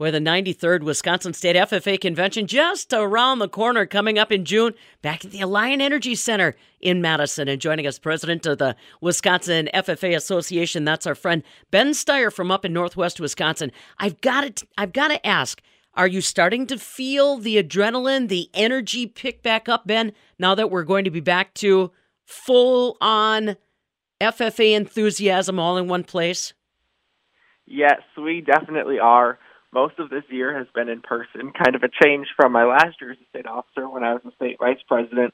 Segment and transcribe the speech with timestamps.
[0.00, 4.74] With the 93rd Wisconsin State FFA Convention just around the corner coming up in June,
[5.02, 7.48] back at the Alliant Energy Center in Madison.
[7.48, 11.42] And joining us, president of the Wisconsin FFA Association, that's our friend
[11.72, 13.72] Ben Steyer from up in northwest Wisconsin.
[13.98, 15.60] I've got to, I've got to ask,
[15.94, 20.70] are you starting to feel the adrenaline, the energy pick back up, Ben, now that
[20.70, 21.90] we're going to be back to
[22.24, 23.56] full on
[24.20, 26.54] FFA enthusiasm all in one place?
[27.66, 29.40] Yes, we definitely are
[29.78, 33.00] most of this year has been in person, kind of a change from my last
[33.00, 35.32] year as a state officer when I was a state vice president.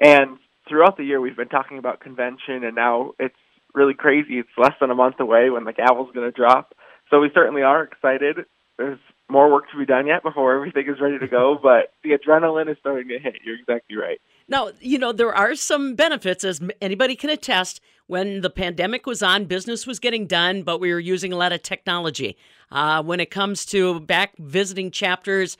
[0.00, 3.38] And throughout the year, we've been talking about convention, and now it's
[3.72, 4.38] really crazy.
[4.38, 6.74] It's less than a month away when the gavel's going to drop.
[7.10, 8.38] So we certainly are excited.
[8.78, 8.98] There's
[9.30, 12.70] more work to be done yet before everything is ready to go, but the adrenaline
[12.70, 13.36] is starting to hit.
[13.44, 14.20] You're exactly right.
[14.48, 17.80] Now, you know, there are some benefits, as anybody can attest.
[18.06, 21.52] When the pandemic was on, business was getting done, but we were using a lot
[21.52, 22.36] of technology.
[22.70, 25.56] Uh, when it comes to back visiting chapters,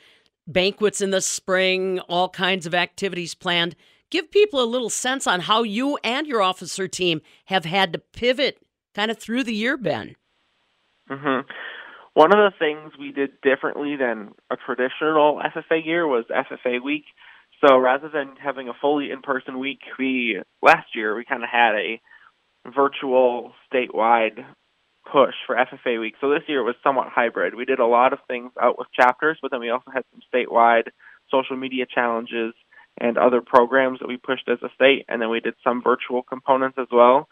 [0.46, 3.74] banquets in the spring, all kinds of activities planned,
[4.10, 7.98] give people a little sense on how you and your officer team have had to
[7.98, 8.58] pivot
[8.94, 10.14] kind of through the year, Ben.
[11.10, 11.48] Mm-hmm.
[12.14, 17.04] One of the things we did differently than a traditional FFA year was FFA week.
[17.64, 21.74] So rather than having a fully in-person week, we last year we kind of had
[21.74, 22.00] a
[22.74, 24.44] virtual statewide
[25.10, 26.14] push for FFA week.
[26.20, 27.54] So this year it was somewhat hybrid.
[27.54, 30.20] We did a lot of things out with chapters, but then we also had some
[30.32, 30.88] statewide
[31.30, 32.54] social media challenges
[33.00, 36.22] and other programs that we pushed as a state, and then we did some virtual
[36.22, 37.28] components as well.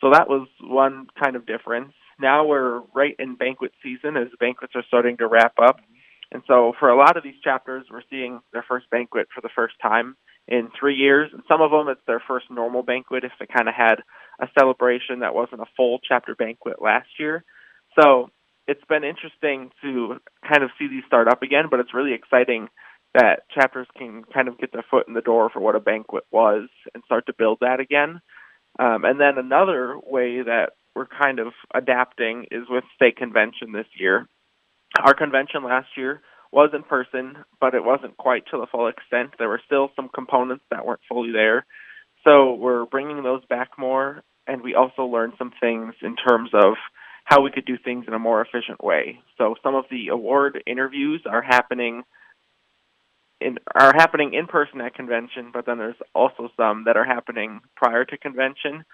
[0.00, 1.92] So that was one kind of difference.
[2.18, 5.80] Now we're right in banquet season as banquets are starting to wrap up.
[6.34, 9.54] And so for a lot of these chapters, we're seeing their first banquet for the
[9.54, 10.16] first time
[10.48, 11.30] in three years.
[11.32, 14.02] And some of them, it's their first normal banquet if they kind of had
[14.40, 17.44] a celebration that wasn't a full chapter banquet last year.
[17.98, 18.30] So
[18.66, 22.68] it's been interesting to kind of see these start up again, but it's really exciting
[23.14, 26.24] that chapters can kind of get their foot in the door for what a banquet
[26.32, 28.20] was and start to build that again.
[28.80, 33.86] Um, and then another way that we're kind of adapting is with state convention this
[33.96, 34.26] year.
[35.00, 36.22] Our convention last year
[36.54, 39.34] was in person, but it wasn't quite to the full extent.
[39.38, 41.66] There were still some components that weren't fully there.
[42.22, 46.74] So we're bringing those back more, and we also learned some things in terms of
[47.24, 49.18] how we could do things in a more efficient way.
[49.36, 52.04] So some of the award interviews are happening
[53.40, 57.60] in are happening in person at convention, but then there's also some that are happening
[57.74, 58.84] prior to convention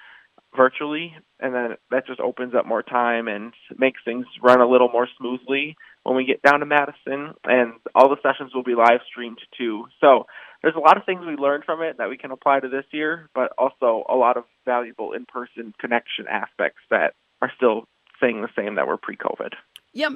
[0.56, 4.88] virtually, and then that just opens up more time and makes things run a little
[4.88, 7.34] more smoothly when we get down to Madison.
[7.44, 9.84] And all the sessions will be live streamed too.
[10.00, 10.26] So
[10.62, 12.84] there's a lot of things we learned from it that we can apply to this
[12.92, 17.84] year, but also a lot of valuable in-person connection aspects that are still
[18.16, 19.52] staying the same that were pre-COVID.
[19.92, 20.10] Yeah,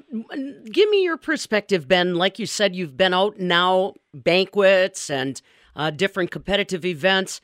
[0.70, 2.14] give me your perspective, Ben.
[2.14, 5.40] Like you said, you've been out now, banquets and
[5.74, 7.40] uh, different competitive events.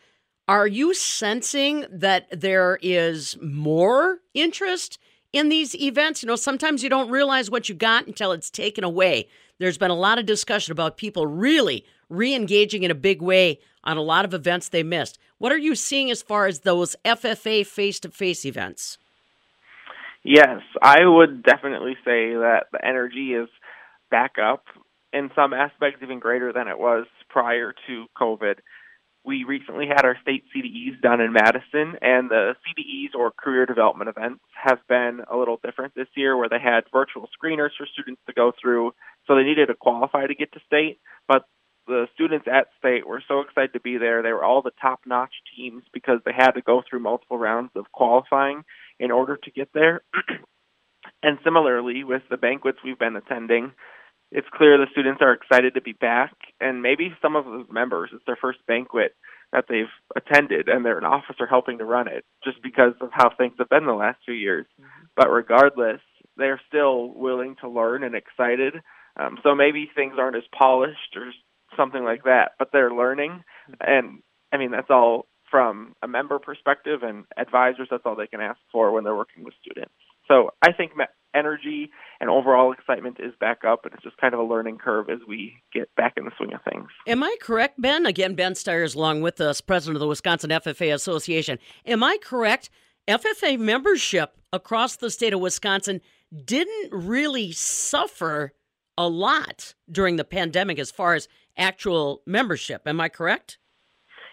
[0.51, 4.99] Are you sensing that there is more interest
[5.33, 6.25] in these events?
[6.25, 9.29] You know, sometimes you don't realize what you got until it's taken away.
[9.61, 13.61] There's been a lot of discussion about people really re engaging in a big way
[13.85, 15.21] on a lot of events they missed.
[15.39, 18.99] What are you seeing as far as those FFA face to face events?
[20.25, 23.49] Yes, I would definitely say that the energy is
[24.11, 24.65] back up
[25.13, 28.57] in some aspects, even greater than it was prior to COVID
[29.25, 34.09] we recently had our state CDEs done in Madison, and the CDEs or career development
[34.09, 38.23] events have been a little different this year, where they had virtual screeners for students
[38.27, 38.93] to go through,
[39.27, 41.01] so they needed to qualify to get to state.
[41.29, 41.45] But
[41.87, 44.23] the students at state were so excited to be there.
[44.23, 47.73] They were all the top notch teams because they had to go through multiple rounds
[47.75, 48.65] of qualifying
[48.99, 50.03] in order to get there.
[51.23, 53.73] and similarly, with the banquets we've been attending,
[54.33, 58.11] it's clear the students are excited to be back, and maybe some of the members,
[58.13, 59.15] it's their first banquet
[59.53, 63.31] that they've attended, and they're an officer helping to run it, just because of how
[63.37, 64.67] things have been the last few years.
[64.81, 65.07] Mm-hmm.
[65.17, 66.01] But regardless,
[66.37, 68.75] they're still willing to learn and excited.
[69.19, 71.33] Um, so maybe things aren't as polished or
[71.77, 73.43] something like that, but they're learning,
[73.81, 74.23] and
[74.53, 77.89] I mean that's all from a member perspective and advisors.
[77.91, 79.93] That's all they can ask for when they're working with students.
[80.29, 80.93] So I think
[81.35, 81.91] energy
[82.21, 85.19] and overall excitement is back up, and it's just kind of a learning curve as
[85.27, 86.89] we get back in the swing of things.
[87.07, 88.07] Am I correct, Ben?
[88.07, 91.59] Again, Ben Steyer's along with us, president of the Wisconsin FFA Association.
[91.87, 92.71] Am I correct?
[93.09, 96.01] FFA membership across the state of Wisconsin
[96.45, 98.53] didn't really suffer
[98.97, 102.83] a lot during the pandemic as far as actual membership.
[102.87, 103.59] Am I correct?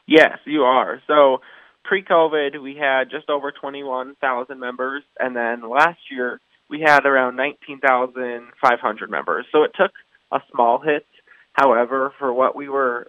[0.08, 1.02] Yes, you are.
[1.08, 1.40] So
[1.84, 9.10] pre-COVID, we had just over 21,000 members, and then last year we had around 19,500
[9.10, 9.46] members.
[9.52, 9.92] So it took
[10.32, 11.06] a small hit.
[11.54, 13.08] However, for what we were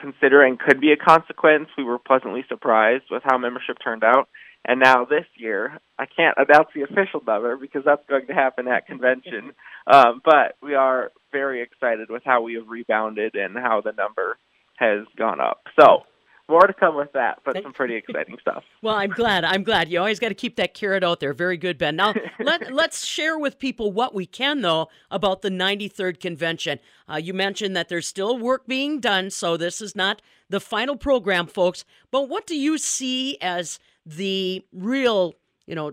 [0.00, 4.28] considering could be a consequence, we were pleasantly surprised with how membership turned out.
[4.66, 8.68] And now this year, I can't announce the official number because that's going to happen
[8.68, 9.52] at convention.
[9.86, 14.38] Um, but we are very excited with how we have rebounded and how the number
[14.76, 15.60] has gone up.
[15.78, 16.04] So
[16.48, 18.64] more to come with that, but some pretty exciting stuff.
[18.82, 19.44] Well, I'm glad.
[19.44, 19.88] I'm glad.
[19.88, 21.32] You always got to keep that carrot out there.
[21.32, 21.96] Very good, Ben.
[21.96, 26.80] Now, let, let's share with people what we can, though, about the 93rd convention.
[27.10, 30.20] Uh, you mentioned that there's still work being done, so this is not
[30.50, 31.86] the final program, folks.
[32.10, 35.32] But what do you see as the real,
[35.66, 35.92] you know,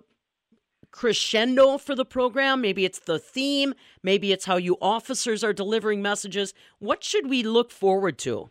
[0.92, 2.60] crescendo for the program?
[2.60, 3.74] Maybe it's the theme,
[4.04, 6.54] maybe it's how you officers are delivering messages.
[6.80, 8.50] What should we look forward to?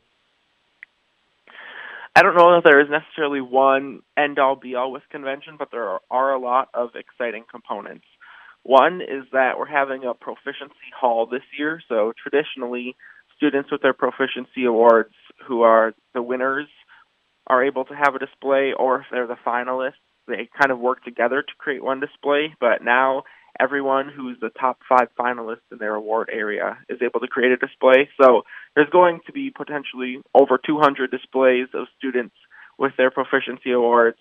[2.16, 5.68] I don't know that there is necessarily one end all be all with convention, but
[5.70, 8.04] there are, are a lot of exciting components.
[8.62, 11.80] One is that we're having a proficiency hall this year.
[11.88, 12.96] So traditionally,
[13.36, 15.14] students with their proficiency awards
[15.46, 16.66] who are the winners
[17.46, 21.02] are able to have a display, or if they're the finalists, they kind of work
[21.04, 22.54] together to create one display.
[22.60, 23.22] But now
[23.58, 27.56] everyone who's the top five finalists in their award area is able to create a
[27.56, 28.08] display.
[28.20, 28.42] So
[28.74, 32.34] there's going to be potentially over 200 displays of students
[32.78, 34.18] with their proficiency awards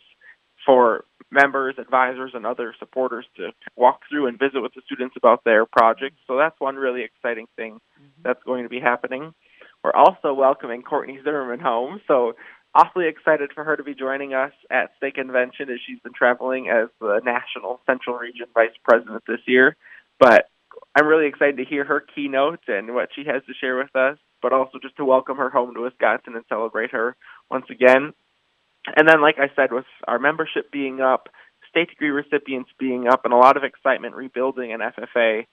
[0.65, 5.43] for members, advisors, and other supporters to walk through and visit with the students about
[5.43, 6.17] their projects.
[6.27, 8.21] So that's one really exciting thing mm-hmm.
[8.23, 9.33] that's going to be happening.
[9.83, 12.01] We're also welcoming Courtney Zimmerman home.
[12.07, 12.33] So
[12.75, 16.69] awfully excited for her to be joining us at State Convention as she's been traveling
[16.69, 19.75] as the National Central Region Vice President this year.
[20.19, 20.49] But
[20.95, 24.17] I'm really excited to hear her keynote and what she has to share with us,
[24.41, 27.15] but also just to welcome her home to Wisconsin and celebrate her
[27.49, 28.13] once again.
[28.95, 31.29] And then, like I said, with our membership being up,
[31.69, 35.45] state degree recipients being up, and a lot of excitement rebuilding an FFA,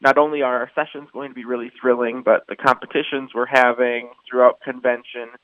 [0.00, 4.10] not only are our sessions going to be really thrilling, but the competitions we're having
[4.30, 5.28] throughout convention–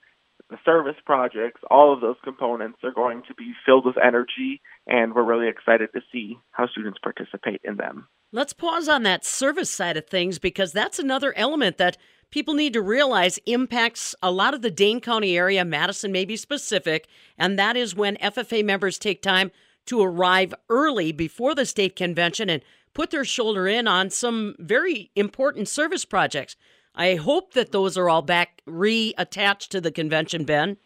[0.50, 5.14] the service projects, all of those components are going to be filled with energy, and
[5.14, 8.08] we're really excited to see how students participate in them.
[8.32, 11.97] Let's pause on that service side of things because that's another element that
[12.31, 16.37] people need to realize impacts a lot of the Dane County area, Madison may be
[16.37, 17.08] specific,
[17.38, 19.50] and that is when FFA members take time
[19.87, 22.62] to arrive early before the state convention and
[22.94, 26.56] put their shoulder in on some very important service projects.
[26.95, 30.77] I hope that those are all back reattached to the convention, Ben.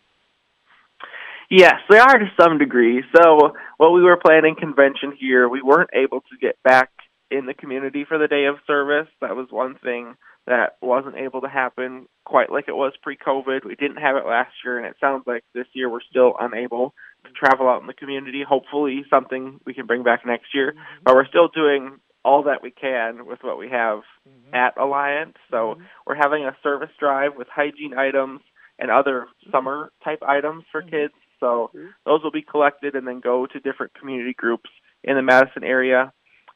[1.51, 3.03] Yes, they are to some degree.
[3.17, 6.91] So, while we were planning convention here, we weren't able to get back
[7.31, 9.09] in the community for the day of service.
[9.21, 10.17] That was one thing
[10.47, 13.65] that wasn't able to happen quite like it was pre COVID.
[13.65, 16.95] We didn't have it last year, and it sounds like this year we're still unable
[17.25, 18.43] to travel out in the community.
[18.47, 20.75] Hopefully, something we can bring back next year.
[21.05, 24.55] But we're still doing all that we can with what we have mm-hmm.
[24.55, 25.35] at Alliant.
[25.51, 25.83] So mm-hmm.
[26.07, 28.41] we're having a service drive with hygiene items
[28.79, 30.91] and other summer type items for mm-hmm.
[30.91, 31.15] kids.
[31.41, 31.89] So mm-hmm.
[32.07, 34.71] those will be collected and then go to different community groups
[35.03, 36.13] in the Madison area.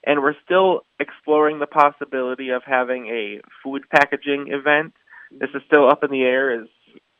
[0.06, 4.94] And we're still exploring the possibility of having a food packaging event.
[5.30, 6.68] This is still up in the air as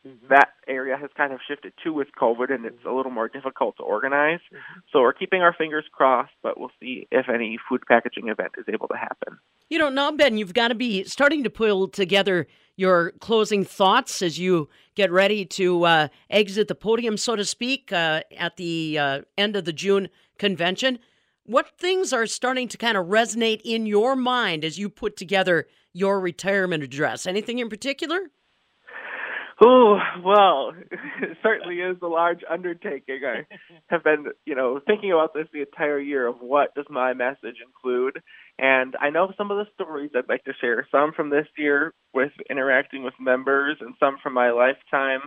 [0.08, 0.26] Mm-hmm.
[0.30, 3.76] That area has kind of shifted too with COVID, and it's a little more difficult
[3.76, 4.40] to organize.
[4.52, 4.80] Mm-hmm.
[4.92, 8.64] So we're keeping our fingers crossed, but we'll see if any food packaging event is
[8.72, 9.38] able to happen.
[9.68, 12.46] You know, now Ben, you've got to be starting to pull together
[12.76, 17.92] your closing thoughts as you get ready to uh, exit the podium, so to speak,
[17.92, 20.98] uh, at the uh, end of the June convention.
[21.44, 25.66] What things are starting to kind of resonate in your mind as you put together
[25.92, 27.26] your retirement address?
[27.26, 28.30] Anything in particular?
[29.60, 33.20] Oh, well, it certainly is a large undertaking.
[33.26, 33.44] I
[33.88, 37.56] have been, you know, thinking about this the entire year of what does my message
[37.64, 38.22] include.
[38.58, 41.92] And I know some of the stories I'd like to share, some from this year
[42.14, 45.20] with interacting with members and some from my lifetime.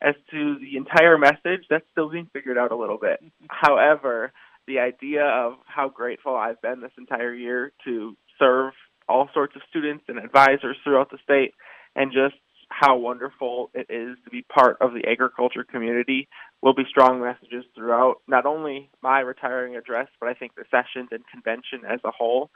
[0.00, 3.20] As to the entire message, that's still being figured out a little bit.
[3.20, 3.46] Mm-hmm.
[3.50, 4.32] However,
[4.68, 8.74] the idea of how grateful I've been this entire year to serve
[9.08, 11.54] all sorts of students and advisors throughout the state
[11.96, 12.36] and just
[12.68, 16.28] how wonderful it is to be part of the agriculture community
[16.62, 21.08] will be strong messages throughout not only my retiring address, but I think the sessions
[21.10, 22.50] and convention as a whole.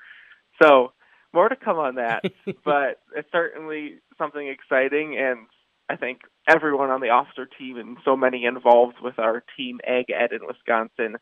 [0.62, 0.92] So,
[1.32, 2.24] more to come on that,
[2.64, 5.46] but it's certainly something exciting, and
[5.88, 10.06] I think everyone on the officer team and so many involved with our team Ag
[10.10, 11.16] Ed in Wisconsin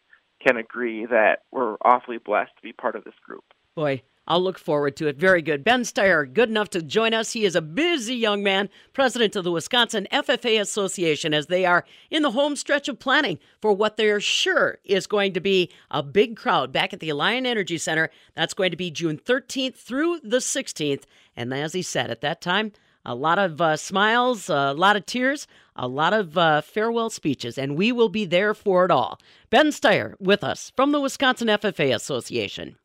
[0.45, 3.45] can agree that we're awfully blessed to be part of this group.
[3.77, 5.17] Boy, I'll look forward to it.
[5.17, 5.65] Very good.
[5.65, 7.33] Ben Steyer, good enough to join us.
[7.33, 11.85] He is a busy young man, president of the Wisconsin FFA Association, as they are
[12.11, 16.03] in the home stretch of planning for what they're sure is going to be a
[16.03, 18.11] big crowd back at the Alliant Energy Center.
[18.35, 21.03] That's going to be June 13th through the 16th.
[21.37, 22.73] And as he said at that time,
[23.05, 27.57] a lot of uh, smiles, a lot of tears, a lot of uh, farewell speeches,
[27.57, 29.19] and we will be there for it all.
[29.49, 32.77] Ben Steyer with us from the Wisconsin FFA Association.